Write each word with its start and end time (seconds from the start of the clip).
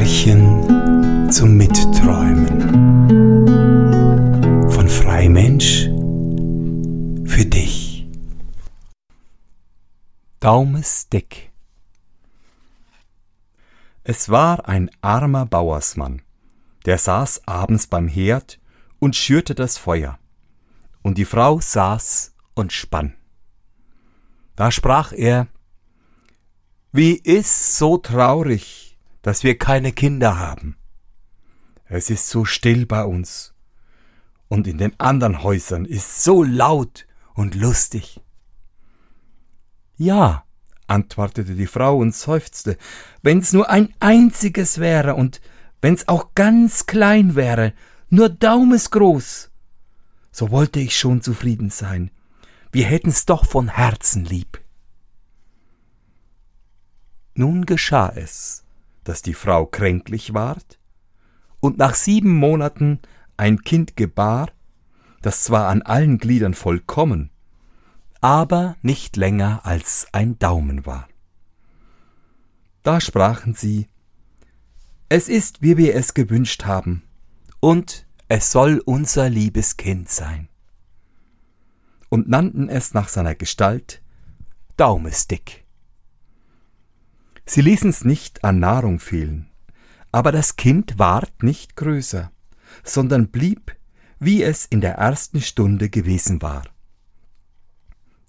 Märchen 0.00 1.30
zum 1.30 1.58
Mitträumen 1.58 2.48
von 4.70 4.88
Freimensch 4.88 5.90
für 7.26 7.44
dich. 7.44 8.08
Daumes 10.40 11.10
Deck 11.10 11.52
Es 14.02 14.30
war 14.30 14.66
ein 14.66 14.90
armer 15.02 15.44
Bauersmann, 15.44 16.22
der 16.86 16.96
saß 16.96 17.46
abends 17.46 17.86
beim 17.86 18.08
Herd 18.08 18.58
und 19.00 19.16
schürte 19.16 19.54
das 19.54 19.76
Feuer, 19.76 20.18
und 21.02 21.18
die 21.18 21.26
Frau 21.26 21.60
saß 21.60 22.32
und 22.54 22.72
spann. 22.72 23.12
Da 24.56 24.70
sprach 24.70 25.12
er 25.12 25.46
Wie 26.90 27.16
ist 27.16 27.76
so 27.76 27.98
traurig, 27.98 28.89
dass 29.22 29.44
wir 29.44 29.58
keine 29.58 29.92
Kinder 29.92 30.38
haben. 30.38 30.76
Es 31.86 32.10
ist 32.10 32.28
so 32.28 32.44
still 32.44 32.86
bei 32.86 33.04
uns. 33.04 33.54
Und 34.48 34.66
in 34.66 34.78
den 34.78 34.98
anderen 34.98 35.42
Häusern 35.42 35.84
ist 35.84 36.24
so 36.24 36.42
laut 36.42 37.06
und 37.34 37.54
lustig. 37.54 38.20
Ja, 39.96 40.44
antwortete 40.86 41.54
die 41.54 41.66
Frau 41.66 41.98
und 41.98 42.14
seufzte, 42.14 42.76
wenn's 43.22 43.52
nur 43.52 43.70
ein 43.70 43.94
einziges 44.00 44.78
wäre 44.78 45.14
und 45.14 45.40
wenn's 45.80 46.08
auch 46.08 46.34
ganz 46.34 46.86
klein 46.86 47.36
wäre, 47.36 47.72
nur 48.08 48.28
daumesgroß, 48.28 49.50
so 50.32 50.50
wollte 50.50 50.80
ich 50.80 50.98
schon 50.98 51.22
zufrieden 51.22 51.70
sein. 51.70 52.10
Wir 52.72 52.86
hätten's 52.86 53.26
doch 53.26 53.44
von 53.46 53.68
Herzen 53.68 54.24
lieb. 54.24 54.60
Nun 57.34 57.66
geschah 57.66 58.12
es, 58.14 58.64
dass 59.10 59.22
die 59.22 59.34
Frau 59.34 59.66
kränklich 59.66 60.34
ward 60.34 60.78
und 61.58 61.78
nach 61.78 61.96
sieben 61.96 62.30
Monaten 62.30 63.00
ein 63.36 63.62
Kind 63.62 63.96
gebar, 63.96 64.52
das 65.20 65.42
zwar 65.42 65.66
an 65.66 65.82
allen 65.82 66.18
Gliedern 66.18 66.54
vollkommen, 66.54 67.30
aber 68.20 68.76
nicht 68.82 69.16
länger 69.16 69.66
als 69.66 70.06
ein 70.12 70.38
Daumen 70.38 70.86
war. 70.86 71.08
Da 72.84 73.00
sprachen 73.00 73.54
sie, 73.54 73.88
es 75.08 75.28
ist, 75.28 75.60
wie 75.60 75.76
wir 75.76 75.96
es 75.96 76.14
gewünscht 76.14 76.64
haben, 76.64 77.02
und 77.58 78.06
es 78.28 78.52
soll 78.52 78.80
unser 78.84 79.28
liebes 79.28 79.76
Kind 79.76 80.08
sein. 80.08 80.48
Und 82.10 82.28
nannten 82.28 82.68
es 82.68 82.94
nach 82.94 83.08
seiner 83.08 83.34
Gestalt 83.34 84.02
Daumestick. 84.76 85.59
Sie 87.52 87.62
ließen's 87.62 88.04
nicht 88.04 88.44
an 88.44 88.60
Nahrung 88.60 89.00
fehlen, 89.00 89.50
aber 90.12 90.30
das 90.30 90.54
Kind 90.54 91.00
ward 91.00 91.42
nicht 91.42 91.74
größer, 91.74 92.30
sondern 92.84 93.32
blieb, 93.32 93.76
wie 94.20 94.44
es 94.44 94.66
in 94.66 94.80
der 94.80 94.94
ersten 94.94 95.40
Stunde 95.40 95.90
gewesen 95.90 96.42
war. 96.42 96.62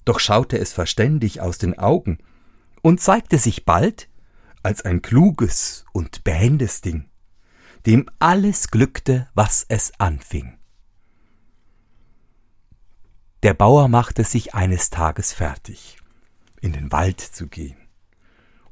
Doch 0.05 0.19
schaute 0.19 0.57
es 0.57 0.73
verständig 0.73 1.39
aus 1.39 1.59
den 1.59 1.77
Augen 1.77 2.17
und 2.81 2.99
zeigte 2.99 3.37
sich 3.37 3.63
bald 3.63 4.09
als 4.63 4.85
ein 4.85 5.03
kluges 5.03 5.85
und 5.93 6.23
behendes 6.23 6.81
Ding, 6.81 7.07
dem 7.85 8.09
alles 8.17 8.71
glückte, 8.71 9.29
was 9.35 9.67
es 9.69 9.91
anfing. 9.99 10.57
Der 13.43 13.53
Bauer 13.53 13.87
machte 13.87 14.23
sich 14.23 14.55
eines 14.55 14.89
Tages 14.89 15.31
fertig, 15.31 15.97
in 16.59 16.73
den 16.73 16.91
Wald 16.91 17.21
zu 17.21 17.45
gehen 17.45 17.80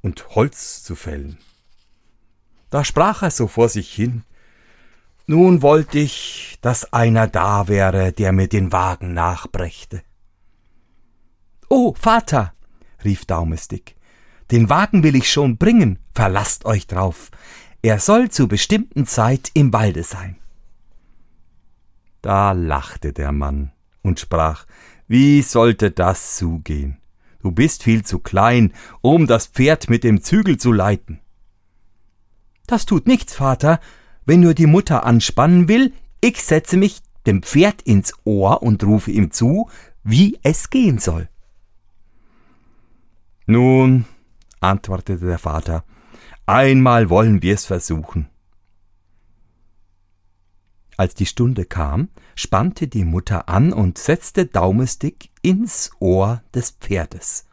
und 0.02 0.36
Holz 0.36 0.84
zu 0.84 0.96
fällen. 0.96 1.38
Da 2.70 2.84
sprach 2.84 3.24
er 3.24 3.32
so 3.32 3.48
vor 3.48 3.70
sich 3.70 3.92
hin 3.94 4.24
Nun 5.26 5.62
wollt 5.62 5.96
ich, 5.96 6.58
dass 6.62 6.94
einer 6.94 7.28
da 7.28 7.68
wäre, 7.68 8.12
der 8.12 8.32
mir 8.32 8.48
den 8.48 8.72
Wagen 8.72 9.14
nachbrächte. 9.14 10.02
Oh, 11.70 11.94
Vater, 11.94 12.54
rief 13.04 13.26
Daumestick, 13.26 13.96
den 14.52 14.70
Wagen 14.70 15.04
will 15.04 15.16
ich 15.16 15.32
schon 15.32 15.58
bringen, 15.58 16.00
verlasst 16.14 16.66
euch 16.66 16.88
drauf, 16.88 17.30
er 17.82 18.00
soll 18.00 18.30
zu 18.30 18.48
bestimmten 18.48 19.06
Zeit 19.06 19.52
im 19.54 19.72
Walde 19.72 20.04
sein. 20.04 20.38
Da 22.22 22.52
lachte 22.52 23.14
der 23.14 23.32
Mann 23.32 23.72
und 24.02 24.20
sprach, 24.20 24.66
wie 25.08 25.42
sollte 25.42 25.92
das 25.92 26.36
zugehen? 26.36 26.99
Du 27.42 27.52
bist 27.52 27.84
viel 27.84 28.04
zu 28.04 28.20
klein, 28.20 28.74
um 29.02 29.28
das 29.28 29.48
Pferd 29.48 29.90
mit 29.90 30.04
dem 30.04 30.22
Zügel 30.22 30.58
zu 30.58 30.72
leiten. 30.72 31.20
Das 32.68 32.86
tut 32.86 33.08
nichts, 33.08 33.34
Vater. 33.34 33.80
Wenn 34.26 34.42
nur 34.42 34.54
die 34.54 34.68
Mutter 34.68 35.06
anspannen 35.06 35.68
will, 35.68 35.94
ich 36.22 36.44
setze 36.44 36.78
mich 36.78 37.02
dem 37.26 37.42
Pferd 37.42 37.82
ins 37.82 38.14
Ohr 38.26 38.62
und 38.62 38.84
rufe 38.84 39.12
ihm 39.12 39.32
zu, 39.32 39.70
wie 40.04 40.38
es 40.44 40.70
gehen 40.70 41.00
soll. 41.00 41.30
Nun, 43.46 44.06
antwortete 44.60 45.26
der 45.26 45.40
Vater, 45.40 45.84
einmal 46.46 47.10
wollen 47.10 47.42
wir's 47.42 47.66
versuchen. 47.66 48.30
Als 50.98 51.16
die 51.16 51.26
Stunde 51.26 51.66
kam, 51.66 52.10
spannte 52.40 52.88
die 52.88 53.04
Mutter 53.04 53.50
an 53.50 53.74
und 53.74 53.98
setzte 53.98 54.46
Daumestick 54.46 55.30
ins 55.42 55.92
Ohr 56.00 56.42
des 56.54 56.72
Pferdes. 56.72 57.46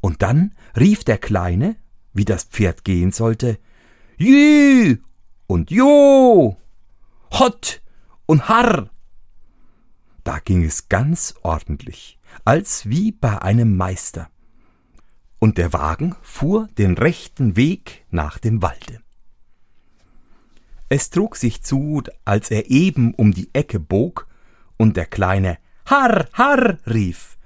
Und 0.00 0.22
dann 0.22 0.56
rief 0.76 1.04
der 1.04 1.18
Kleine, 1.18 1.76
wie 2.12 2.24
das 2.24 2.42
Pferd 2.42 2.84
gehen 2.84 3.12
sollte, 3.12 3.58
Jü 4.16 4.98
und 5.46 5.70
Jo, 5.70 6.56
Hott 7.30 7.80
und 8.26 8.48
Harr. 8.48 8.90
Da 10.24 10.40
ging 10.40 10.64
es 10.64 10.88
ganz 10.88 11.36
ordentlich, 11.42 12.18
als 12.44 12.88
wie 12.88 13.12
bei 13.12 13.40
einem 13.40 13.76
Meister. 13.76 14.28
Und 15.38 15.58
der 15.58 15.72
Wagen 15.72 16.16
fuhr 16.22 16.68
den 16.76 16.98
rechten 16.98 17.54
Weg 17.54 18.04
nach 18.10 18.38
dem 18.38 18.62
Walde. 18.62 19.01
Es 20.94 21.08
trug 21.08 21.36
sich 21.36 21.62
zu, 21.62 22.02
als 22.26 22.50
er 22.50 22.70
eben 22.70 23.14
um 23.14 23.32
die 23.32 23.48
Ecke 23.54 23.80
bog 23.80 24.28
und 24.76 24.98
der 24.98 25.06
Kleine 25.06 25.56
Harr, 25.86 26.28
Harr 26.34 26.76
rief, 26.84 27.38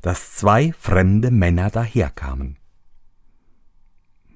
dass 0.00 0.34
zwei 0.34 0.74
fremde 0.80 1.30
Männer 1.30 1.70
daherkamen. 1.70 2.56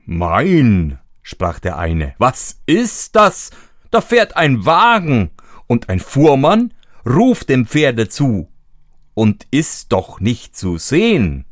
Mein, 0.05 1.01
sprach 1.23 1.59
der 1.59 1.77
eine, 1.77 2.15
was 2.19 2.61
ist 2.67 3.17
das? 3.17 3.51
Da 3.91 4.01
fährt 4.01 4.37
ein 4.37 4.65
Wagen, 4.65 5.33
und 5.67 5.89
ein 5.89 5.99
Fuhrmann 5.99 6.73
ruft 7.05 7.49
dem 7.49 7.67
Pferde 7.67 8.09
zu, 8.09 8.49
und 9.15 9.45
ist 9.51 9.91
doch 9.91 10.21
nicht 10.21 10.57
zu 10.57 10.79
sehen. 10.79 11.47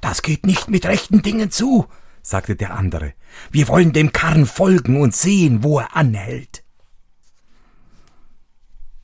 Das 0.00 0.22
geht 0.22 0.46
nicht 0.46 0.68
mit 0.68 0.84
rechten 0.84 1.22
Dingen 1.22 1.52
zu, 1.52 1.86
sagte 2.28 2.56
der 2.56 2.74
andere. 2.74 3.14
Wir 3.50 3.68
wollen 3.68 3.92
dem 3.92 4.12
Karren 4.12 4.44
folgen 4.44 5.00
und 5.00 5.14
sehen, 5.14 5.62
wo 5.62 5.78
er 5.78 5.96
anhält. 5.96 6.62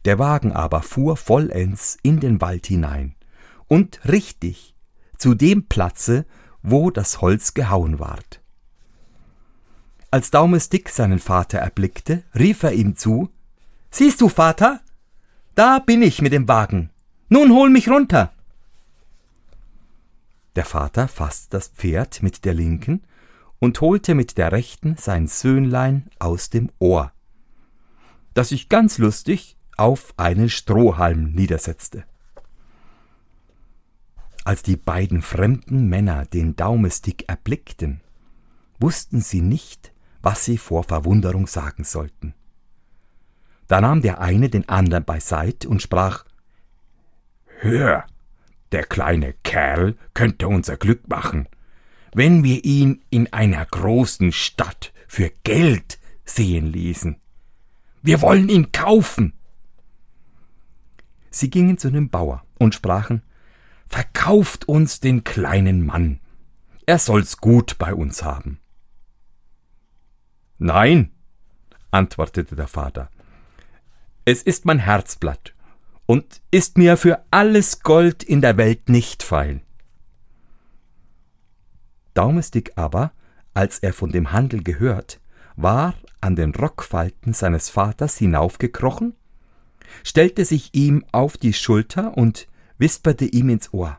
Der 0.05 0.19
Wagen 0.19 0.53
aber 0.53 0.83
fuhr 0.83 1.17
vollends 1.17 1.97
in 2.03 2.21
den 2.21 2.43
Wald 2.43 2.67
hinein 2.67 3.15
und 3.67 4.01
richtig 4.07 4.75
zu 5.17 5.35
dem 5.35 5.67
Platze, 5.67 6.27
wo 6.63 6.91
das 6.91 7.23
Holz 7.23 7.55
gehauen 7.55 7.99
ward. 7.99 8.43
Als 10.11 10.31
Daumestick 10.31 10.91
seinen 10.91 11.19
Vater 11.19 11.59
erblickte, 11.59 12.25
rief 12.35 12.63
er 12.63 12.73
ihm 12.73 12.95
zu 12.95 13.31
Siehst 13.91 14.21
du, 14.21 14.29
Vater? 14.29 14.81
Da 15.55 15.79
bin 15.79 16.03
ich 16.03 16.21
mit 16.21 16.33
dem 16.33 16.47
Wagen. 16.47 16.91
Nun 17.29 17.53
hol 17.53 17.71
mich 17.71 17.89
runter. 17.89 18.33
Der 20.57 20.65
Vater 20.65 21.09
fasste 21.09 21.57
das 21.57 21.69
Pferd 21.69 22.23
mit 22.23 22.45
der 22.45 22.55
linken 22.55 23.03
und 23.65 23.81
holte 23.81 24.15
mit 24.15 24.37
der 24.37 24.53
rechten 24.53 24.97
sein 24.99 25.27
Söhnlein 25.27 26.11
aus 26.19 26.51
dem 26.51 26.71
Ohr, 26.79 27.13
das 28.35 28.51
sich 28.51 28.69
ganz 28.69 28.99
lustig 28.99 29.57
auf 29.79 30.13
einen 30.19 30.51
Strohhalm 30.51 31.33
niedersetzte. 31.33 32.05
Als 34.45 34.63
die 34.63 34.77
beiden 34.77 35.23
fremden 35.23 35.89
Männer 35.89 36.27
den 36.27 36.57
Daumestick 36.57 37.27
erblickten, 37.27 38.03
wussten 38.79 39.23
sie 39.23 39.41
nicht, 39.41 39.95
was 40.21 40.45
sie 40.45 40.59
vor 40.59 40.85
Verwunderung 40.85 41.47
sagen 41.47 41.85
sollten. 41.85 42.35
Da 43.67 43.81
nahm 43.81 44.03
der 44.03 44.21
eine 44.21 44.51
den 44.51 44.69
andern 44.69 45.07
beiseit 45.07 45.65
und 45.65 45.81
sprach 45.81 46.27
Hör, 47.61 48.05
der 48.73 48.85
kleine 48.85 49.33
Kerl 49.43 49.97
könnte 50.13 50.49
unser 50.49 50.77
Glück 50.77 51.09
machen 51.09 51.49
wenn 52.15 52.43
wir 52.45 52.65
ihn 52.65 53.03
in 53.11 53.33
einer 53.33 53.65
großen 53.65 54.33
Stadt 54.33 54.93
für 55.07 55.31
Geld 55.43 55.99
sehen 56.25 56.73
ließen. 56.73 57.17
Wir 58.03 58.23
wollen 58.23 58.49
ihn 58.49 58.73
kaufen. 58.73 59.35
Sie 61.31 61.51
gingen 61.51 61.79
zu 61.79 61.91
dem 61.91 62.09
Bauer 62.09 62.45
und 62.59 62.75
sprachen 62.75 63.23
Verkauft 63.87 64.67
uns 64.67 65.01
den 65.01 65.25
kleinen 65.25 65.85
Mann, 65.85 66.21
er 66.87 66.99
soll's 66.99 67.39
gut 67.39 67.77
bei 67.79 67.95
uns 67.95 68.23
haben. 68.23 68.59
Nein, 70.59 71.11
antwortete 71.91 72.57
der 72.57 72.69
Vater. 72.69 73.11
Es 74.25 74.43
ist 74.43 74.65
mein 74.65 74.79
Herzblatt 74.79 75.55
und 76.07 76.43
ist 76.51 76.79
mir 76.79 76.97
für 76.97 77.25
alles 77.31 77.83
Gold 77.83 78.23
in 78.23 78.41
der 78.41 78.57
Welt 78.57 78.89
nicht 78.89 79.23
feil. 79.23 79.64
Daumestick 82.15 82.73
aber, 82.77 83.13
als 83.53 83.81
er 83.81 83.93
von 83.93 84.11
dem 84.11 84.33
Handel 84.33 84.63
gehört, 84.63 85.21
war 85.57 85.95
an 86.21 86.37
den 86.37 86.55
Rockfalten 86.55 87.35
seines 87.35 87.69
Vaters 87.69 88.17
hinaufgekrochen, 88.17 89.15
stellte 90.03 90.45
sich 90.45 90.71
ihm 90.73 91.05
auf 91.13 91.37
die 91.37 91.53
Schulter 91.53 92.17
und 92.17 92.49
wisperte 92.79 93.27
ihm 93.27 93.51
ins 93.51 93.73
Ohr 93.73 93.99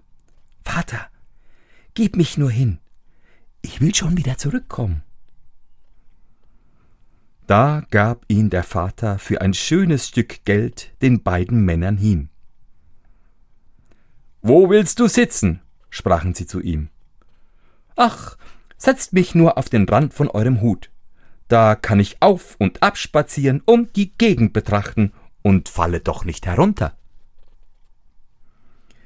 Vater, 0.64 1.08
gib 1.94 2.16
mich 2.16 2.38
nur 2.38 2.50
hin, 2.50 2.80
ich 3.62 3.80
will 3.82 3.94
schon 3.94 4.18
wieder 4.18 4.38
zurückkommen. 4.38 5.04
Da 7.48 7.84
gab 7.92 8.26
ihn 8.28 8.50
der 8.50 8.64
Vater 8.64 9.20
für 9.20 9.42
ein 9.42 9.54
schönes 9.54 10.08
Stück 10.08 10.46
Geld 10.46 10.96
den 11.04 11.22
beiden 11.22 11.64
Männern 11.64 11.98
hin. 11.98 12.30
Wo 14.42 14.70
willst 14.70 15.00
du 15.00 15.08
sitzen? 15.08 15.62
sprachen 15.92 16.34
sie 16.34 16.48
zu 16.48 16.60
ihm. 16.60 16.90
Ach, 17.96 18.38
setzt 18.78 19.14
mich 19.14 19.36
nur 19.36 19.58
auf 19.58 19.70
den 19.70 19.88
Rand 19.88 20.14
von 20.14 20.30
eurem 20.30 20.62
Hut. 20.62 20.92
Da 21.48 21.76
kann 21.76 22.00
ich 22.00 22.22
auf 22.22 22.56
und 22.60 22.82
ab 22.82 22.98
spazieren 22.98 23.62
und 23.66 23.96
die 23.96 24.18
Gegend 24.18 24.54
betrachten 24.54 25.14
und 25.42 25.70
falle 25.70 26.00
doch 26.00 26.26
nicht 26.26 26.46
herunter. 26.46 26.98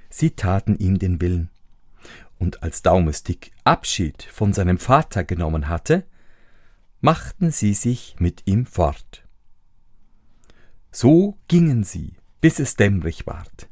Sie 0.10 0.32
taten 0.32 0.76
ihm 0.78 0.98
den 0.98 1.22
Willen. 1.22 1.50
Und 2.40 2.64
als 2.64 2.82
Daumestick 2.82 3.52
Abschied 3.66 4.24
von 4.24 4.54
seinem 4.54 4.78
Vater 4.78 5.24
genommen 5.24 5.68
hatte, 5.68 6.06
machten 7.02 7.52
sie 7.52 7.74
sich 7.74 8.16
mit 8.20 8.44
ihm 8.46 8.66
fort. 8.66 9.24
So 10.92 11.38
gingen 11.48 11.84
sie, 11.84 12.16
bis 12.42 12.60
es 12.60 12.76
dämmerig 12.76 13.28
ward. 13.28 13.70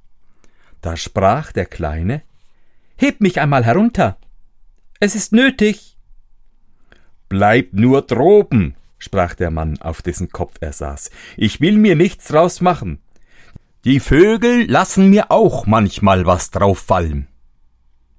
Da 0.82 0.96
sprach 0.96 1.52
der 1.52 1.66
Kleine 1.66 2.22
Heb 2.98 3.22
mich 3.22 3.40
einmal 3.40 3.64
herunter. 3.64 4.18
Es 5.00 5.16
ist 5.16 5.32
nötig. 5.32 5.98
Bleib 7.30 7.74
nur 7.74 8.02
droben, 8.02 8.76
sprach 8.98 9.36
der 9.36 9.52
Mann, 9.52 9.80
auf 9.82 10.02
dessen 10.02 10.30
Kopf 10.30 10.56
er 10.60 10.74
saß. 10.74 11.12
Ich 11.36 11.62
will 11.62 11.78
mir 11.78 11.96
nichts 11.96 12.28
draus 12.28 12.62
machen. 12.62 13.00
Die 13.84 14.00
Vögel 14.00 14.70
lassen 14.70 15.10
mir 15.10 15.32
auch 15.32 15.66
manchmal 15.66 16.26
was 16.26 16.52
drauf 16.52 16.80
fallen. 16.80 17.28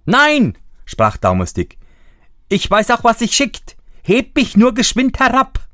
Nein, 0.05 0.57
sprach 0.85 1.17
Daumestick. 1.17 1.79
Ich 2.49 2.71
weiß 2.71 2.91
auch, 2.93 3.05
was 3.05 3.19
sich 3.19 3.35
schickt. 3.35 3.77
Heb 4.03 4.37
mich 4.37 4.57
nur 4.57 4.73
geschwind 4.73 5.19
herab. 5.19 5.69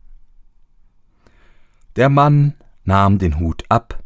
Der 1.97 2.09
Mann 2.09 2.55
nahm 2.85 3.19
den 3.19 3.39
Hut 3.39 3.65
ab 3.69 4.03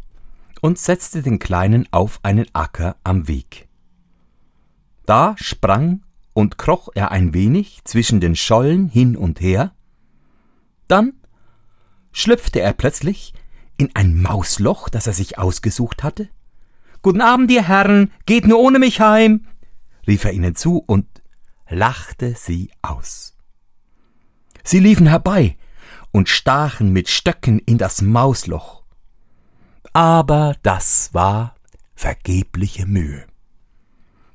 und 0.61 0.79
setzte 0.79 1.23
den 1.23 1.39
Kleinen 1.39 1.89
auf 1.91 2.21
einen 2.23 2.47
Acker 2.53 2.97
am 3.05 3.29
Weg. 3.29 3.69
Da 5.07 5.35
sprang 5.39 6.03
und 6.39 6.57
kroch 6.57 6.89
er 6.95 7.11
ein 7.11 7.35
wenig 7.35 7.81
zwischen 7.83 8.21
den 8.21 8.37
Schollen 8.37 8.87
hin 8.87 9.17
und 9.17 9.41
her, 9.41 9.73
dann 10.87 11.15
schlüpfte 12.13 12.61
er 12.61 12.75
plötzlich 12.75 13.35
in 13.77 13.91
ein 13.97 14.23
Mausloch, 14.23 14.89
das 14.89 15.09
er 15.09 15.15
sich 15.15 15.37
ausgesucht 15.37 16.05
hatte. 16.05 16.29
Guten 17.03 17.23
Abend, 17.23 17.51
ihr 17.51 17.67
Herren, 17.67 18.13
geht 18.25 18.47
nur 18.47 18.61
ohne 18.61 18.79
mich 18.79 19.01
heim, 19.01 19.49
rief 20.07 20.25
er 20.25 20.33
ihnen 20.33 20.55
zu 20.55 20.79
und 20.87 21.07
lachte 21.69 22.37
sie 22.37 22.71
aus. 22.83 23.37
Sie 24.63 24.79
liefen 24.79 25.09
herbei 25.09 25.57
und 26.13 26.29
stachen 26.29 26.93
mit 26.93 27.09
Stöcken 27.09 27.59
in 27.59 27.79
das 27.79 28.01
Mausloch. 28.01 28.85
Aber 29.93 30.55
das 30.63 31.13
war 31.13 31.57
vergebliche 31.97 32.87
Mühe. 32.87 33.27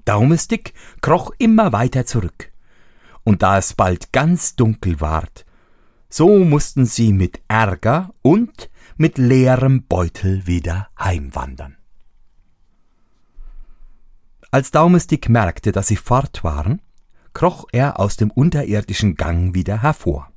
Daumestick 0.06 0.74
kroch 1.02 1.32
immer 1.38 1.72
weiter 1.72 2.06
zurück, 2.06 2.52
und 3.24 3.42
da 3.44 3.58
es 3.58 3.74
bald 3.74 4.12
ganz 4.12 4.56
dunkel 4.56 5.00
ward, 5.02 5.46
so 6.10 6.40
mussten 6.40 6.86
sie 6.86 7.14
mit 7.14 7.42
Ärger 7.48 8.14
und 8.22 8.70
mit 8.98 9.18
leerem 9.18 9.84
Beutel 9.88 10.46
wieder 10.46 10.90
heimwandern. 11.00 11.78
Als 14.52 14.70
Daumestick 14.70 15.30
merkte, 15.30 15.72
dass 15.72 15.88
sie 15.88 15.96
fort 15.96 16.44
waren, 16.44 16.82
kroch 17.34 17.66
er 17.72 18.00
aus 18.00 18.18
dem 18.18 18.30
unterirdischen 18.30 19.16
Gang 19.16 19.56
wieder 19.56 19.82
hervor. 19.82 20.32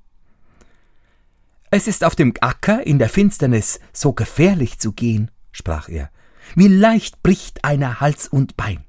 Es 1.71 1.87
ist 1.87 2.05
auf 2.05 2.15
dem 2.15 2.33
Acker 2.41 2.87
in 2.87 2.99
der 2.99 3.11
Finsternis 3.11 3.81
so 3.93 4.15
gefährlich 4.15 4.79
zu 4.79 4.93
gehen, 4.93 5.31
sprach 5.53 5.91
er. 5.91 6.11
Wie 6.55 6.69
leicht 6.69 7.23
bricht 7.23 7.65
einer 7.65 8.01
Hals 8.01 8.29
und 8.29 8.57
Bein. 8.57 8.85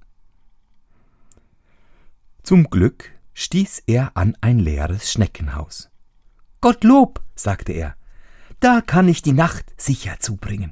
Zum 2.47 2.69
Glück 2.69 3.11
stieß 3.33 3.83
er 3.87 4.15
an 4.15 4.37
ein 4.39 4.57
leeres 4.57 5.11
Schneckenhaus. 5.11 5.89
Gottlob, 6.61 7.21
sagte 7.35 7.73
er, 7.73 7.97
da 8.61 8.79
kann 8.79 9.09
ich 9.09 9.21
die 9.21 9.33
Nacht 9.33 9.73
sicher 9.75 10.21
zubringen. 10.21 10.71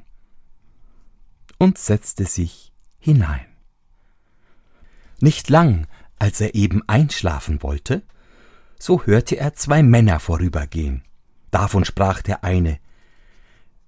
Und 1.58 1.76
setzte 1.76 2.24
sich 2.24 2.72
hinein. 2.98 3.44
Nicht 5.20 5.50
lang 5.50 5.86
als 6.18 6.40
er 6.40 6.54
eben 6.54 6.80
einschlafen 6.88 7.62
wollte, 7.62 8.02
so 8.78 9.04
hörte 9.04 9.36
er 9.36 9.52
zwei 9.52 9.82
Männer 9.82 10.18
vorübergehen. 10.18 11.02
Davon 11.50 11.84
sprach 11.84 12.22
der 12.22 12.42
eine 12.42 12.80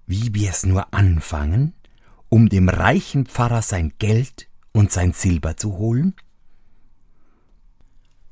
Wie 0.05 0.35
wir's 0.35 0.67
nur 0.67 0.93
anfangen, 0.93 1.73
um 2.29 2.51
dem 2.51 2.69
reichen 2.69 3.25
Pfarrer 3.25 3.63
sein 3.63 3.95
Geld 3.99 4.47
und 4.73 4.93
sein 4.93 5.15
Silber 5.15 5.57
zu 5.57 5.79
holen? 5.79 6.15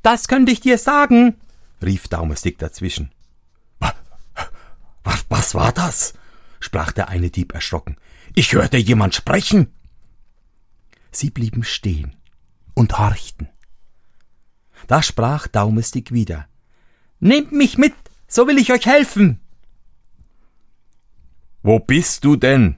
Das 0.06 0.28
könnte 0.28 0.52
ich 0.52 0.60
dir 0.60 0.78
sagen, 0.78 1.34
rief 1.82 2.06
Daumestick 2.06 2.58
dazwischen. 2.58 3.10
Was, 5.02 5.26
was 5.28 5.54
war 5.56 5.72
das? 5.72 6.14
sprach 6.60 6.92
der 6.92 7.08
eine 7.08 7.28
Dieb 7.28 7.52
erschrocken. 7.52 7.96
Ich 8.36 8.52
hörte 8.52 8.76
jemand 8.76 9.16
sprechen. 9.16 9.66
Sie 11.10 11.30
blieben 11.30 11.64
stehen 11.64 12.14
und 12.74 13.00
horchten. 13.00 13.48
Da 14.86 15.02
sprach 15.02 15.48
Daumestick 15.48 16.12
wieder. 16.12 16.46
Nehmt 17.18 17.50
mich 17.50 17.76
mit, 17.76 17.94
so 18.28 18.46
will 18.46 18.58
ich 18.58 18.70
euch 18.70 18.86
helfen. 18.86 19.40
Wo 21.64 21.80
bist 21.80 22.24
du 22.24 22.36
denn? 22.36 22.76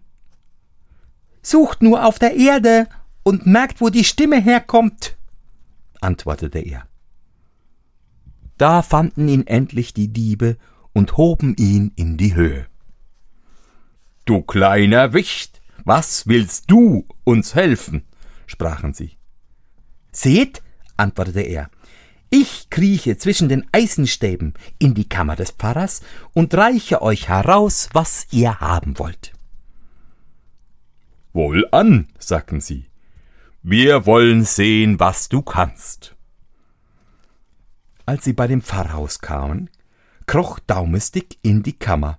Sucht 1.42 1.82
nur 1.82 2.06
auf 2.06 2.18
der 2.18 2.36
Erde 2.36 2.88
und 3.22 3.44
merkt, 3.44 3.82
wo 3.82 3.90
die 3.90 4.04
Stimme 4.04 4.40
herkommt, 4.40 5.14
antwortete 6.00 6.60
er. 6.60 6.87
Da 8.58 8.82
fanden 8.82 9.28
ihn 9.28 9.46
endlich 9.46 9.94
die 9.94 10.08
Diebe 10.08 10.56
und 10.92 11.16
hoben 11.16 11.54
ihn 11.56 11.92
in 11.94 12.16
die 12.16 12.34
Höhe. 12.34 12.66
Du 14.24 14.42
kleiner 14.42 15.14
Wicht, 15.14 15.62
was 15.84 16.26
willst 16.26 16.70
du 16.70 17.06
uns 17.24 17.54
helfen? 17.54 18.04
sprachen 18.46 18.92
sie. 18.92 19.16
Seht, 20.12 20.62
antwortete 20.96 21.40
er, 21.40 21.70
ich 22.30 22.68
krieche 22.68 23.16
zwischen 23.16 23.48
den 23.48 23.66
Eisenstäben 23.72 24.54
in 24.78 24.92
die 24.92 25.08
Kammer 25.08 25.36
des 25.36 25.52
Pfarrers 25.52 26.02
und 26.34 26.52
reiche 26.54 27.00
euch 27.00 27.28
heraus, 27.28 27.88
was 27.92 28.26
ihr 28.32 28.60
haben 28.60 28.98
wollt. 28.98 29.32
Wohlan, 31.32 32.08
sagten 32.18 32.60
sie, 32.60 32.86
wir 33.62 34.04
wollen 34.04 34.44
sehen, 34.44 35.00
was 35.00 35.28
du 35.28 35.42
kannst. 35.42 36.17
Als 38.08 38.24
sie 38.24 38.32
bei 38.32 38.46
dem 38.46 38.62
Pfarrhaus 38.62 39.18
kamen, 39.18 39.68
kroch 40.24 40.60
Daumestick 40.60 41.36
in 41.42 41.62
die 41.62 41.78
Kammer, 41.78 42.18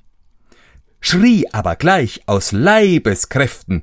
schrie 1.02 1.52
aber 1.52 1.76
gleich 1.76 2.22
aus 2.28 2.52
Leibeskräften 2.52 3.82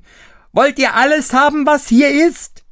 Wollt 0.52 0.78
ihr 0.78 0.94
alles 0.94 1.32
haben, 1.32 1.66
was 1.66 1.88
hier 1.88 2.28
ist? 2.28 2.64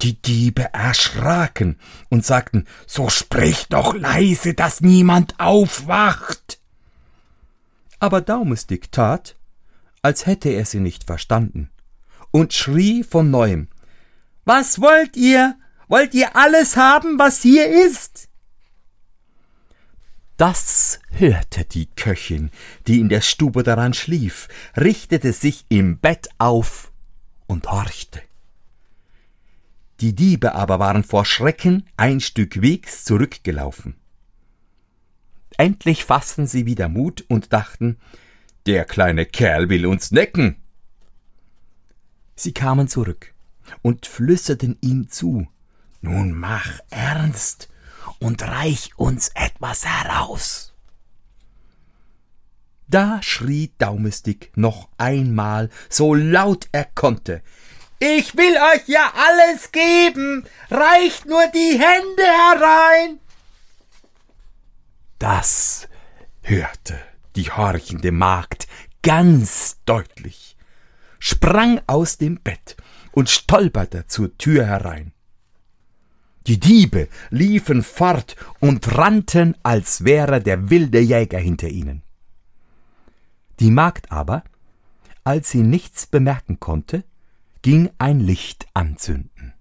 Die 0.00 0.20
Diebe 0.20 0.74
erschraken 0.74 1.78
und 2.10 2.26
sagten, 2.26 2.66
so 2.88 3.08
sprich 3.08 3.68
doch 3.68 3.94
leise, 3.94 4.54
dass 4.54 4.80
niemand 4.80 5.38
aufwacht. 5.38 6.58
Aber 8.00 8.20
Daumestick 8.20 8.90
tat, 8.90 9.36
als 10.02 10.26
hätte 10.26 10.48
er 10.48 10.64
sie 10.64 10.80
nicht 10.80 11.04
verstanden, 11.04 11.70
und 12.32 12.52
schrie 12.52 13.04
von 13.04 13.30
neuem, 13.30 13.68
Was 14.44 14.80
wollt 14.80 15.16
ihr? 15.16 15.54
Wollt 15.92 16.14
ihr 16.14 16.36
alles 16.36 16.78
haben, 16.78 17.18
was 17.18 17.42
hier 17.42 17.68
ist? 17.68 18.30
Das 20.38 21.00
hörte 21.10 21.66
die 21.66 21.84
Köchin, 21.84 22.50
die 22.86 22.98
in 22.98 23.10
der 23.10 23.20
Stube 23.20 23.62
daran 23.62 23.92
schlief, 23.92 24.48
richtete 24.74 25.34
sich 25.34 25.66
im 25.68 25.98
Bett 25.98 26.30
auf 26.38 26.90
und 27.46 27.70
horchte. 27.70 28.22
Die 30.00 30.14
Diebe 30.14 30.54
aber 30.54 30.78
waren 30.78 31.04
vor 31.04 31.26
Schrecken 31.26 31.86
ein 31.98 32.20
Stück 32.20 32.62
Wegs 32.62 33.04
zurückgelaufen. 33.04 33.94
Endlich 35.58 36.06
fassten 36.06 36.46
sie 36.46 36.64
wieder 36.64 36.88
Mut 36.88 37.22
und 37.28 37.52
dachten, 37.52 37.98
der 38.64 38.86
kleine 38.86 39.26
Kerl 39.26 39.68
will 39.68 39.84
uns 39.84 40.10
necken. 40.10 40.56
Sie 42.34 42.54
kamen 42.54 42.88
zurück 42.88 43.34
und 43.82 44.06
flüsterten 44.06 44.78
ihm 44.80 45.10
zu. 45.10 45.48
Nun 46.02 46.32
mach 46.32 46.80
ernst 46.90 47.68
und 48.18 48.42
reich 48.42 48.90
uns 48.96 49.30
etwas 49.34 49.86
heraus. 49.86 50.74
Da 52.88 53.22
schrie 53.22 53.72
Daumestick 53.78 54.50
noch 54.56 54.88
einmal, 54.98 55.70
so 55.88 56.14
laut 56.14 56.68
er 56.72 56.84
konnte. 56.84 57.42
Ich 58.00 58.36
will 58.36 58.54
euch 58.74 58.88
ja 58.88 59.12
alles 59.14 59.70
geben, 59.70 60.44
reicht 60.70 61.24
nur 61.26 61.46
die 61.54 61.78
Hände 61.78 62.22
herein. 62.22 63.20
Das 65.20 65.88
hörte 66.42 66.98
die 67.36 67.50
horchende 67.50 68.10
Magd 68.10 68.66
ganz 69.02 69.78
deutlich, 69.86 70.56
sprang 71.20 71.80
aus 71.86 72.18
dem 72.18 72.40
Bett 72.40 72.76
und 73.12 73.30
stolperte 73.30 74.06
zur 74.08 74.36
Tür 74.36 74.66
herein. 74.66 75.11
Die 76.46 76.58
Diebe 76.58 77.08
liefen 77.30 77.82
fort 77.82 78.36
und 78.58 78.96
rannten, 78.96 79.56
als 79.62 80.04
wäre 80.04 80.42
der 80.42 80.70
wilde 80.70 81.00
Jäger 81.00 81.38
hinter 81.38 81.68
ihnen. 81.68 82.02
Die 83.60 83.70
Magd 83.70 84.10
aber, 84.10 84.42
als 85.24 85.50
sie 85.50 85.62
nichts 85.62 86.06
bemerken 86.06 86.58
konnte, 86.58 87.04
ging 87.62 87.90
ein 87.98 88.18
Licht 88.18 88.66
anzünden. 88.74 89.54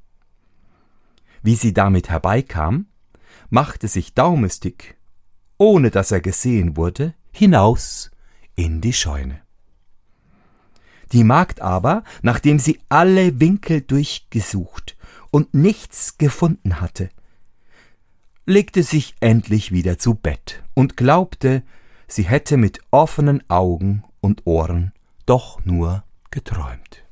Wie 1.44 1.56
sie 1.56 1.74
damit 1.74 2.10
herbeikam, 2.10 2.88
machte 3.50 3.88
sich 3.88 4.16
Daumestick, 4.16 4.98
ohne 5.58 5.92
dass 5.92 6.12
er 6.12 6.22
gesehen 6.22 6.78
wurde, 6.78 7.14
hinaus 7.32 8.10
in 8.56 8.82
die 8.82 8.94
Scheune. 8.94 9.42
Die 11.12 11.24
Magd 11.24 11.62
aber, 11.62 12.04
nachdem 12.24 12.58
sie 12.58 12.80
alle 12.90 13.40
Winkel 13.40 13.82
durchgesucht 13.82 14.96
und 15.32 15.54
nichts 15.54 16.18
gefunden 16.18 16.80
hatte, 16.82 17.10
legte 18.46 18.84
sich 18.84 19.16
endlich 19.20 19.72
wieder 19.72 19.98
zu 19.98 20.14
Bett 20.14 20.64
und 20.74 20.98
glaubte, 20.98 21.64
sie 22.08 22.24
hätte 22.24 22.58
mit 22.58 22.80
offenen 22.92 23.50
Augen 23.50 24.04
und 24.20 24.46
Ohren 24.46 24.92
doch 25.26 25.64
nur 25.66 26.04
geträumt. 26.30 27.04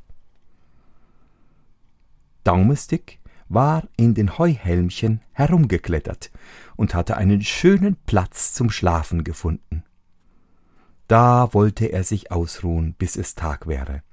Daumestick 2.43 3.19
war 3.47 3.88
in 3.97 4.13
den 4.13 4.38
Heuhelmchen 4.38 5.21
herumgeklettert 5.31 6.31
und 6.75 6.93
hatte 6.93 7.17
einen 7.17 7.41
schönen 7.41 7.95
Platz 8.05 8.53
zum 8.53 8.69
Schlafen 8.69 9.23
gefunden. 9.23 9.83
Da 11.07 11.53
wollte 11.53 11.88
er 11.88 12.03
sich 12.03 12.31
ausruhen, 12.31 12.93
bis 12.93 13.15
es 13.15 13.33
Tag 13.33 13.65
wäre, 13.65 14.03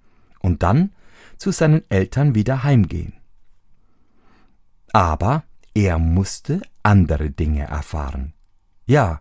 und 0.40 0.62
dann 0.62 0.92
zu 1.36 1.52
seinen 1.52 1.82
Eltern 1.90 2.34
wieder 2.34 2.64
heimgehen. 2.64 3.12
Aber 4.96 5.44
er 5.74 5.98
musste 5.98 6.62
andere 6.82 7.28
Dinge 7.28 7.64
erfahren. 7.64 8.32
Ja, 8.86 9.20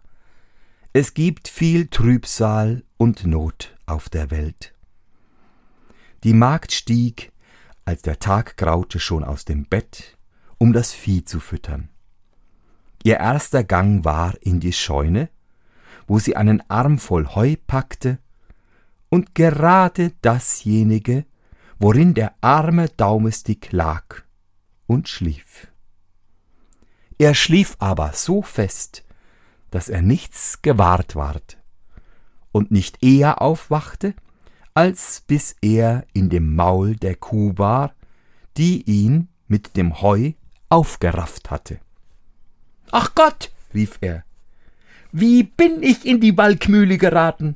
es 0.93 1.13
gibt 1.13 1.49
viel 1.49 1.87
Trübsal 1.87 2.85
und 2.95 3.25
Not 3.25 3.75
auf 3.85 4.07
der 4.07 4.31
Welt. 4.31 4.73
Die 6.23 6.31
Magd 6.31 6.71
stieg, 6.71 7.33
als 7.83 8.03
der 8.03 8.19
Tag 8.19 8.55
graute, 8.55 9.01
schon 9.01 9.25
aus 9.25 9.43
dem 9.43 9.65
Bett, 9.65 10.17
um 10.59 10.71
das 10.71 10.93
Vieh 10.93 11.25
zu 11.25 11.41
füttern. 11.41 11.89
Ihr 13.03 13.17
erster 13.17 13.65
Gang 13.65 14.05
war 14.05 14.33
in 14.39 14.61
die 14.61 14.71
Scheune, 14.71 15.27
wo 16.07 16.19
sie 16.19 16.37
einen 16.37 16.63
Arm 16.69 16.99
voll 16.99 17.35
Heu 17.35 17.57
packte, 17.67 18.19
und 19.09 19.35
gerade 19.35 20.13
dasjenige, 20.21 21.25
worin 21.79 22.13
der 22.13 22.33
arme 22.39 22.87
Daumestick 22.95 23.73
lag 23.73 24.24
und 24.87 25.07
schlief. 25.07 25.67
Er 27.17 27.33
schlief 27.33 27.75
aber 27.79 28.13
so 28.13 28.41
fest, 28.41 29.03
dass 29.71 29.89
er 29.89 30.01
nichts 30.01 30.61
gewahrt 30.61 31.15
ward 31.15 31.57
und 32.51 32.71
nicht 32.71 33.03
eher 33.03 33.41
aufwachte, 33.41 34.13
als 34.73 35.21
bis 35.21 35.55
er 35.61 36.05
in 36.13 36.29
dem 36.29 36.55
Maul 36.55 36.95
der 36.95 37.15
Kuh 37.15 37.53
war, 37.57 37.93
die 38.57 38.83
ihn 38.83 39.29
mit 39.47 39.77
dem 39.77 40.01
Heu 40.01 40.33
aufgerafft 40.69 41.51
hatte. 41.51 41.79
Ach 42.91 43.15
Gott, 43.15 43.51
rief 43.73 43.97
er, 44.01 44.23
wie 45.11 45.43
bin 45.43 45.81
ich 45.81 46.05
in 46.05 46.19
die 46.19 46.37
Walkmühle 46.37 46.97
geraten? 46.97 47.55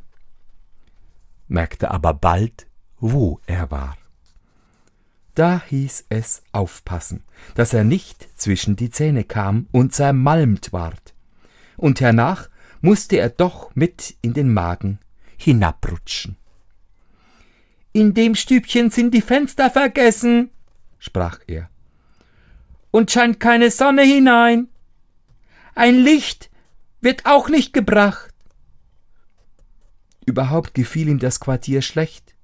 merkte 1.47 1.91
aber 1.91 2.13
bald, 2.13 2.67
wo 2.99 3.41
er 3.47 3.69
war. 3.71 3.97
Da 5.39 5.63
hieß 5.69 6.07
es 6.09 6.43
aufpassen, 6.51 7.23
dass 7.55 7.71
er 7.71 7.85
nicht 7.85 8.27
zwischen 8.37 8.75
die 8.75 8.89
Zähne 8.89 9.23
kam 9.23 9.67
und 9.71 9.93
zermalmt 9.93 10.73
ward 10.73 11.13
und 11.77 12.01
hernach 12.01 12.49
musste 12.81 13.15
er 13.15 13.29
doch 13.29 13.73
mit 13.73 14.17
in 14.21 14.33
den 14.33 14.53
Magen 14.53 14.99
hinabrutschen. 15.37 16.35
In 17.93 18.13
dem 18.13 18.35
Stübchen 18.35 18.91
sind 18.91 19.13
die 19.13 19.21
Fenster 19.21 19.69
vergessen, 19.69 20.49
sprach 20.97 21.39
er, 21.47 21.69
und 22.91 23.09
scheint 23.09 23.39
keine 23.39 23.71
Sonne 23.71 24.01
hinein. 24.01 24.67
Ein 25.73 25.95
Licht 25.95 26.49
wird 26.99 27.25
auch 27.25 27.47
nicht 27.47 27.71
gebracht. 27.71 28.33
Überhaupt 30.25 30.73
gefiel 30.73 31.07
ihm 31.07 31.19
das 31.19 31.39
Quartier 31.39 31.81
schlecht. 31.81 32.35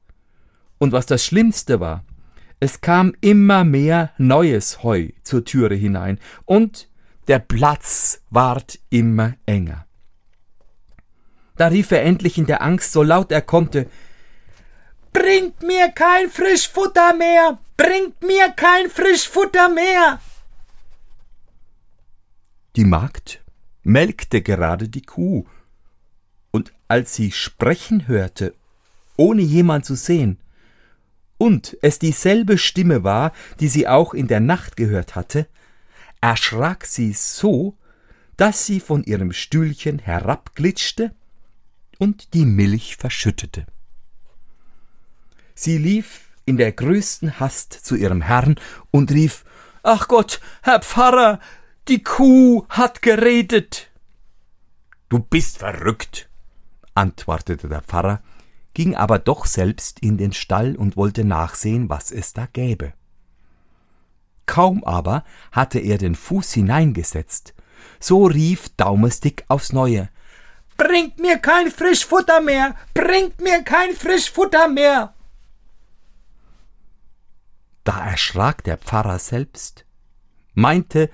Und 0.77 0.93
was 0.93 1.05
das 1.05 1.25
Schlimmste 1.25 1.81
war, 1.81 2.05
es 2.59 2.81
kam 2.81 3.13
immer 3.21 3.63
mehr 3.63 4.11
neues 4.17 4.83
Heu 4.83 5.09
zur 5.23 5.45
Türe 5.45 5.75
hinein, 5.75 6.19
und 6.45 6.89
der 7.27 7.39
Platz 7.39 8.21
ward 8.29 8.79
immer 8.89 9.33
enger. 9.45 9.85
Da 11.57 11.67
rief 11.67 11.91
er 11.91 12.03
endlich 12.03 12.37
in 12.37 12.45
der 12.45 12.61
Angst 12.61 12.91
so 12.91 13.03
laut 13.03 13.31
er 13.31 13.41
konnte 13.41 13.89
Bringt 15.13 15.63
mir 15.63 15.89
kein 15.91 16.29
Frischfutter 16.29 17.15
mehr. 17.15 17.57
Bringt 17.77 18.21
mir 18.21 18.49
kein 18.49 18.89
Frischfutter 18.89 19.69
mehr. 19.69 20.19
Die 22.75 22.83
Magd 22.83 23.41
melkte 23.83 24.41
gerade 24.41 24.89
die 24.89 25.03
Kuh, 25.03 25.45
und 26.51 26.73
als 26.89 27.15
sie 27.15 27.31
sprechen 27.31 28.09
hörte, 28.09 28.53
ohne 29.15 29.41
jemand 29.41 29.85
zu 29.85 29.95
sehen, 29.95 30.37
und 31.37 31.77
es 31.81 31.99
dieselbe 31.99 32.57
Stimme 32.57 33.03
war, 33.03 33.31
die 33.59 33.67
sie 33.67 33.87
auch 33.87 34.13
in 34.13 34.27
der 34.27 34.39
Nacht 34.39 34.77
gehört 34.77 35.15
hatte, 35.15 35.47
erschrak 36.21 36.85
sie 36.85 37.13
so, 37.13 37.77
dass 38.37 38.65
sie 38.65 38.79
von 38.79 39.03
ihrem 39.03 39.31
Stühlchen 39.31 39.99
herabglitschte 39.99 41.13
und 41.99 42.33
die 42.33 42.45
Milch 42.45 42.97
verschüttete. 42.97 43.65
Sie 45.53 45.77
lief 45.77 46.29
in 46.45 46.57
der 46.57 46.71
größten 46.71 47.39
Hast 47.39 47.73
zu 47.73 47.95
ihrem 47.95 48.21
Herrn 48.21 48.55
und 48.91 49.11
rief 49.11 49.45
Ach 49.83 50.07
Gott, 50.07 50.41
Herr 50.63 50.81
Pfarrer, 50.81 51.39
die 51.87 52.03
Kuh 52.03 52.65
hat 52.69 53.01
geredet. 53.01 53.91
Du 55.09 55.19
bist 55.19 55.59
verrückt, 55.59 56.27
antwortete 56.95 57.69
der 57.69 57.81
Pfarrer, 57.81 58.21
ging 58.75 58.95
aber 58.95 59.17
doch 59.17 59.47
selbst 59.47 59.99
in 60.01 60.17
den 60.19 60.33
Stall 60.33 60.75
und 60.75 60.95
wollte 60.95 61.23
nachsehen, 61.23 61.89
was 61.89 62.11
es 62.11 62.33
da 62.33 62.45
gäbe. 62.45 62.93
Kaum 64.45 64.83
aber 64.83 65.23
hatte 65.51 65.79
er 65.79 65.97
den 65.97 66.13
Fuß 66.13 66.53
hineingesetzt, 66.53 67.55
so 67.99 68.25
rief 68.25 68.69
Daumestick 68.77 69.45
aufs 69.47 69.73
Neue 69.73 70.09
Bringt 70.77 71.19
mir 71.19 71.37
kein 71.39 71.71
Frischfutter 71.71 72.41
mehr. 72.41 72.75
Bringt 72.93 73.39
mir 73.41 73.63
kein 73.63 73.95
Frischfutter 73.95 74.67
mehr. 74.67 75.13
Da 77.85 78.05
erschrak 78.05 78.63
der 78.63 78.77
Pfarrer 78.77 79.19
selbst, 79.19 79.85
meinte, 80.53 81.09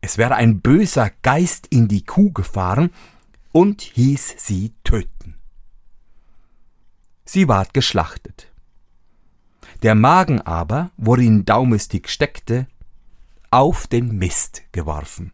es 0.00 0.16
wäre 0.16 0.36
ein 0.36 0.60
böser 0.60 1.10
Geist 1.22 1.66
in 1.68 1.88
die 1.88 2.04
Kuh 2.04 2.32
gefahren 2.32 2.90
und 3.52 3.82
hieß 3.82 4.36
sie 4.38 4.72
töten. 4.84 5.13
Sie 7.24 7.48
ward 7.48 7.74
geschlachtet. 7.74 8.50
Der 9.82 9.94
Magen 9.94 10.40
aber, 10.40 10.90
worin 10.96 11.44
Daumestick 11.44 12.08
steckte, 12.08 12.66
auf 13.50 13.86
den 13.86 14.18
Mist 14.18 14.62
geworfen. 14.72 15.32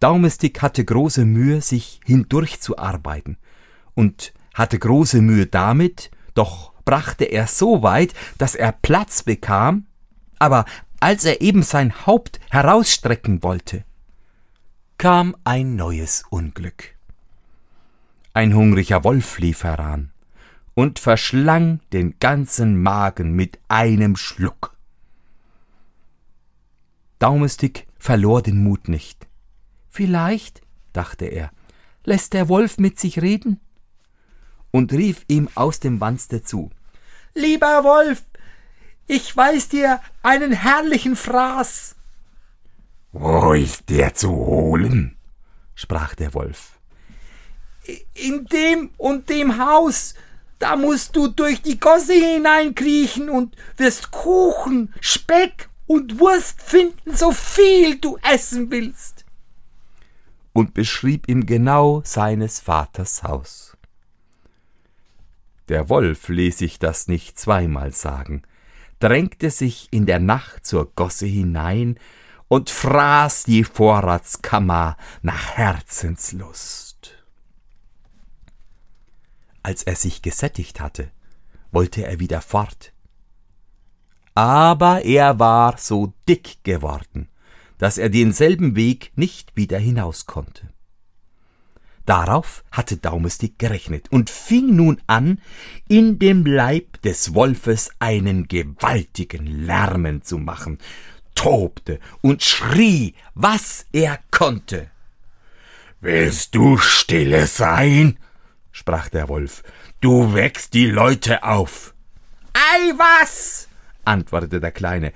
Daumestick 0.00 0.62
hatte 0.62 0.84
große 0.84 1.24
Mühe, 1.24 1.60
sich 1.60 2.00
hindurchzuarbeiten 2.04 3.38
und 3.94 4.32
hatte 4.54 4.78
große 4.78 5.20
Mühe 5.20 5.46
damit, 5.46 6.10
doch 6.34 6.72
brachte 6.84 7.24
er 7.24 7.46
so 7.46 7.82
weit, 7.82 8.14
dass 8.38 8.54
er 8.54 8.72
Platz 8.72 9.22
bekam, 9.22 9.86
aber 10.38 10.64
als 11.00 11.24
er 11.24 11.40
eben 11.40 11.62
sein 11.62 12.06
Haupt 12.06 12.40
herausstrecken 12.50 13.42
wollte, 13.42 13.84
kam 14.98 15.36
ein 15.44 15.76
neues 15.76 16.24
Unglück. 16.30 16.95
Ein 18.36 18.54
hungriger 18.54 19.02
Wolf 19.02 19.38
lief 19.38 19.64
heran 19.64 20.12
und 20.74 20.98
verschlang 20.98 21.80
den 21.94 22.18
ganzen 22.20 22.82
Magen 22.82 23.32
mit 23.32 23.58
einem 23.68 24.14
Schluck. 24.14 24.76
Daumestick 27.18 27.86
verlor 27.98 28.42
den 28.42 28.62
Mut 28.62 28.90
nicht. 28.90 29.26
Vielleicht, 29.88 30.60
dachte 30.92 31.24
er, 31.24 31.50
lässt 32.04 32.34
der 32.34 32.50
Wolf 32.50 32.76
mit 32.76 33.00
sich 33.00 33.22
reden? 33.22 33.58
Und 34.70 34.92
rief 34.92 35.24
ihm 35.28 35.48
aus 35.54 35.80
dem 35.80 36.02
Wanste 36.02 36.42
zu. 36.42 36.70
Lieber 37.32 37.84
Wolf, 37.84 38.22
ich 39.06 39.34
weiß 39.34 39.70
dir 39.70 39.98
einen 40.22 40.52
herrlichen 40.52 41.16
Fraß. 41.16 41.96
Wo 43.12 43.54
ist 43.54 43.88
der 43.88 44.12
zu 44.12 44.28
holen? 44.28 45.16
sprach 45.74 46.14
der 46.14 46.34
Wolf. 46.34 46.75
In 48.14 48.46
dem 48.46 48.90
und 48.96 49.28
dem 49.28 49.58
Haus, 49.58 50.14
da 50.58 50.76
musst 50.76 51.14
du 51.16 51.28
durch 51.28 51.62
die 51.62 51.78
Gosse 51.78 52.14
hineinkriechen 52.14 53.28
und 53.28 53.56
wirst 53.76 54.10
Kuchen, 54.10 54.92
Speck 55.00 55.68
und 55.86 56.18
Wurst 56.18 56.62
finden, 56.62 57.14
so 57.14 57.32
viel 57.32 57.98
du 57.98 58.18
essen 58.22 58.70
willst. 58.70 59.24
Und 60.52 60.74
beschrieb 60.74 61.28
ihm 61.28 61.46
genau 61.46 62.02
seines 62.04 62.60
Vaters 62.60 63.22
Haus. 63.22 63.76
Der 65.68 65.88
Wolf 65.88 66.28
ließ 66.28 66.58
sich 66.58 66.78
das 66.78 67.08
nicht 67.08 67.38
zweimal 67.38 67.92
sagen, 67.92 68.42
drängte 69.00 69.50
sich 69.50 69.88
in 69.90 70.06
der 70.06 70.20
Nacht 70.20 70.64
zur 70.64 70.92
Gosse 70.94 71.26
hinein 71.26 71.98
und 72.48 72.70
fraß 72.70 73.44
die 73.44 73.64
Vorratskammer 73.64 74.96
nach 75.22 75.56
Herzenslust. 75.56 76.85
Als 79.66 79.82
er 79.82 79.96
sich 79.96 80.22
gesättigt 80.22 80.78
hatte, 80.78 81.10
wollte 81.72 82.06
er 82.06 82.20
wieder 82.20 82.40
fort. 82.40 82.92
Aber 84.32 85.04
er 85.04 85.40
war 85.40 85.76
so 85.76 86.14
dick 86.28 86.62
geworden, 86.62 87.28
dass 87.76 87.98
er 87.98 88.08
denselben 88.08 88.76
Weg 88.76 89.10
nicht 89.16 89.56
wieder 89.56 89.80
hinaus 89.80 90.26
konnte. 90.26 90.68
Darauf 92.04 92.62
hatte 92.70 92.98
Daumestick 92.98 93.58
gerechnet 93.58 94.06
und 94.12 94.30
fing 94.30 94.76
nun 94.76 95.02
an, 95.08 95.40
in 95.88 96.20
dem 96.20 96.46
Leib 96.46 97.02
des 97.02 97.34
Wolfes 97.34 97.90
einen 97.98 98.46
gewaltigen 98.46 99.46
Lärmen 99.66 100.22
zu 100.22 100.38
machen, 100.38 100.78
tobte 101.34 101.98
und 102.20 102.44
schrie, 102.44 103.14
was 103.34 103.86
er 103.90 104.20
konnte. 104.30 104.92
Willst 106.00 106.54
du 106.54 106.78
stille 106.78 107.48
sein? 107.48 108.16
Sprach 108.76 109.08
der 109.08 109.30
Wolf. 109.30 109.62
Du 110.02 110.34
weckst 110.34 110.74
die 110.74 110.86
Leute 110.86 111.42
auf. 111.44 111.94
Ei 112.52 112.92
was? 112.98 113.68
antwortete 114.04 114.60
der 114.60 114.70
Kleine. 114.70 115.14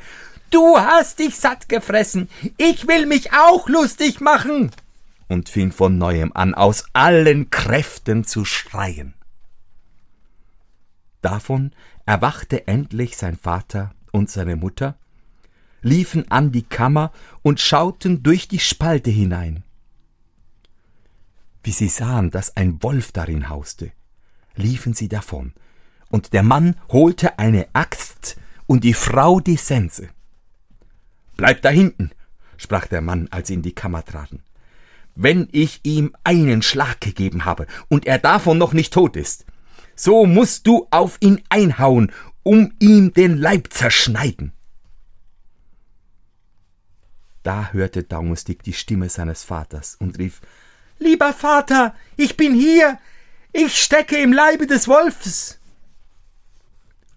Du 0.51 0.79
hast 0.79 1.19
dich 1.19 1.37
satt 1.37 1.69
gefressen. 1.69 2.31
Ich 2.57 2.89
will 2.89 3.05
mich 3.05 3.35
auch 3.35 3.69
lustig 3.69 4.21
machen 4.21 4.71
und 5.29 5.51
fing 5.51 5.73
von 5.73 5.99
neuem 5.99 6.33
an, 6.35 6.55
aus 6.55 6.87
allen 6.95 7.51
Kräften 7.51 8.25
zu 8.25 8.47
schreien. 8.47 9.13
Davon 11.21 11.73
erwachte 12.07 12.67
endlich 12.67 13.19
sein 13.19 13.37
Vater 13.37 13.95
und 14.11 14.31
seine 14.31 14.57
Mutter, 14.57 14.97
liefen 15.83 16.31
an 16.31 16.51
die 16.51 16.65
Kammer 16.65 17.13
und 17.43 17.61
schauten 17.61 18.23
durch 18.23 18.49
die 18.49 18.59
Spalte 18.59 19.11
hinein. 19.11 19.65
Wie 21.63 21.73
sie 21.73 21.89
sahen, 21.89 22.31
dass 22.31 22.57
ein 22.57 22.83
Wolf 22.83 23.13
darin 23.13 23.49
hauste, 23.49 23.93
liefen 24.55 24.95
sie 24.95 25.09
davon, 25.09 25.53
und 26.09 26.33
der 26.33 26.43
Mann 26.43 26.77
holte 26.89 27.39
eine 27.39 27.69
Axt 27.73 28.37
und 28.67 28.85
die 28.85 28.95
Frau 28.95 29.41
die 29.41 29.57
Sense. 29.57 30.09
Bleib 31.37 31.63
da 31.63 31.71
hinten, 31.71 32.11
sprach 32.57 32.87
der 32.87 33.01
Mann, 33.01 33.29
als 33.31 33.49
sie 33.49 33.55
in 33.55 33.63
die 33.63 33.75
Kammer 33.75 34.05
traten 34.05 34.43
wenn 35.15 35.49
ich 35.53 35.81
ihm 35.83 36.15
einen 36.25 36.63
Schlag 36.63 37.01
gegeben 37.01 37.45
habe 37.45 37.67
und 37.89 38.07
er 38.07 38.19
davon 38.19 38.59
noch 38.59 38.73
nicht 38.73 38.93
tot 38.93 39.17
ist. 39.17 39.45
So 39.95 40.25
musst 40.25 40.67
du 40.67 40.87
auf 40.91 41.19
ihn 41.21 41.43
einhauen, 41.51 42.11
um 42.43 42.73
ihm 42.79 43.13
den 43.13 43.37
Leib 43.37 43.73
zerschneiden. 43.73 44.53
Da 47.43 47.73
hörte 47.73 48.03
Daumestick 48.03 48.63
die 48.63 48.73
Stimme 48.73 49.09
seines 49.09 49.45
Vaters 49.45 49.95
und 49.95 50.19
rief 50.19 50.41
Lieber 51.01 51.33
Vater, 51.33 51.95
ich 52.17 52.37
bin 52.37 52.55
hier, 52.55 52.99
ich 53.53 53.83
stecke 53.83 54.19
im 54.19 54.33
Leibe 54.33 54.67
des 54.67 54.87
Wolfes. 54.87 55.59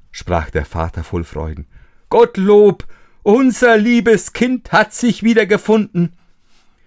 Sprach 0.10 0.50
der 0.50 0.66
Vater 0.66 1.04
voll 1.04 1.26
Freuden 1.26 1.68
Gottlob, 2.10 2.88
unser 3.24 3.78
liebes 3.78 4.32
Kind 4.32 4.72
hat 4.72 4.94
sich 4.94 5.22
wieder 5.22 5.46
gefunden 5.46 6.14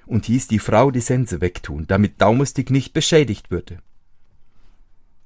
und 0.07 0.25
hieß 0.25 0.49
die 0.49 0.59
Frau 0.59 0.91
die 0.91 1.01
Sense 1.01 1.41
wegtun, 1.41 1.87
damit 1.87 2.21
Daumestick 2.21 2.71
nicht 2.71 2.95
beschädigt 2.95 3.51
würde. 3.51 3.83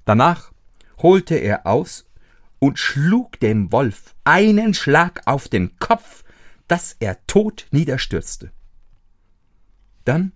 Danach 0.05 0.51
holte 0.99 1.37
er 1.37 1.67
aus 1.67 2.05
und 2.59 2.81
schlug 2.81 3.39
dem 3.39 3.71
Wolf 3.71 4.15
einen 4.25 4.75
Schlag 4.75 5.23
auf 5.27 5.49
den 5.49 5.77
Kopf, 5.79 6.25
dass 6.67 6.97
er 6.99 7.25
tot 7.27 7.67
niederstürzte. 7.71 8.51
Dann 10.05 10.33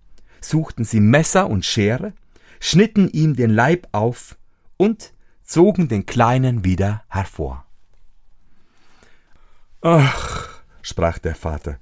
suchten 0.49 0.83
sie 0.83 0.99
Messer 0.99 1.49
und 1.49 1.65
Schere, 1.65 2.13
schnitten 2.59 3.09
ihm 3.09 3.35
den 3.35 3.51
Leib 3.51 3.87
auf 3.91 4.37
und 4.77 5.13
zogen 5.43 5.87
den 5.87 6.05
Kleinen 6.05 6.63
wieder 6.63 7.03
hervor. 7.07 7.65
Ach, 9.81 10.49
sprach 10.81 11.19
der 11.19 11.35
Vater, 11.35 11.77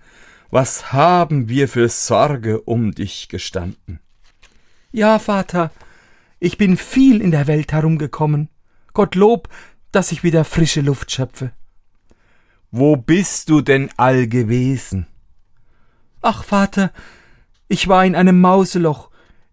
was 0.50 0.92
haben 0.92 1.50
wir 1.50 1.68
für 1.68 1.90
Sorge 1.90 2.62
um 2.62 2.92
dich 2.92 3.30
gestanden? 3.30 4.00
Ja, 4.92 5.18
Vater, 5.18 5.72
ich 6.40 6.58
bin 6.58 6.78
viel 6.78 7.22
in 7.22 7.32
der 7.32 7.48
Welt 7.48 7.72
herumgekommen. 7.72 8.50
Gottlob, 8.94 9.50
dass 9.92 10.12
ich 10.12 10.24
wieder 10.24 10.44
frische 10.44 10.82
Luft 10.82 11.12
schöpfe. 11.12 11.52
Wo 12.70 12.98
bist 12.98 13.50
du 13.50 13.62
denn 13.62 13.90
all 13.98 14.28
gewesen? 14.28 15.08
Ach, 16.22 16.44
Vater, 16.44 16.92
ich 17.74 17.88
war 17.88 18.06
in 18.06 18.16
einem 18.16 18.40
Mauseloch, 18.40 19.10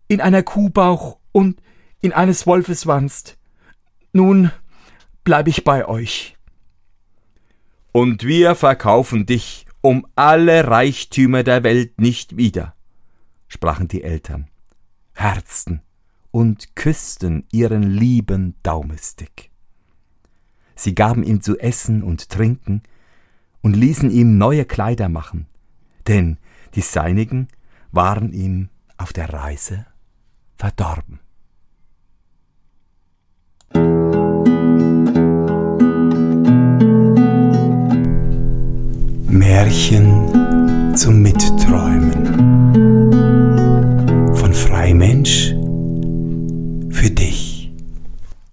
in 0.06 0.20
einer 0.20 0.42
Kuhbauch 0.42 1.18
und 1.32 1.60
in 2.02 2.12
eines 2.12 2.46
Wolfes 2.46 2.86
Wanst. 2.86 3.38
Nun 4.12 4.52
bleib 5.24 5.48
ich 5.48 5.64
bei 5.64 5.88
euch. 5.88 6.36
Und 7.92 8.22
wir 8.22 8.54
verkaufen 8.54 9.24
dich 9.24 9.64
um 9.80 10.06
alle 10.16 10.66
Reichtümer 10.66 11.42
der 11.44 11.62
Welt 11.62 11.98
nicht 11.98 12.36
wieder, 12.36 12.74
sprachen 13.48 13.88
die 13.88 14.02
Eltern, 14.02 14.48
herzten 15.14 15.80
und 16.30 16.76
küssten 16.76 17.46
ihren 17.50 17.82
lieben 17.82 18.54
Daumestick. 18.62 19.50
Sie 20.74 20.94
gaben 20.94 21.22
ihm 21.22 21.40
zu 21.40 21.58
essen 21.58 22.02
und 22.02 22.28
trinken 22.28 22.82
und 23.62 23.76
ließen 23.76 24.10
ihm 24.10 24.36
neue 24.36 24.66
Kleider 24.66 25.08
machen, 25.08 25.46
denn 26.06 26.36
die 26.74 26.82
seinigen 26.82 27.48
waren 27.92 28.32
ihm 28.32 28.68
auf 28.96 29.12
der 29.12 29.32
Reise 29.32 29.86
verdorben. 30.56 31.20
Märchen 39.28 40.94
zum 40.96 41.22
Mitträumen 41.22 42.12
von 44.34 44.52
Freimensch 44.52 45.54
für 46.90 47.10
dich. 47.10 47.49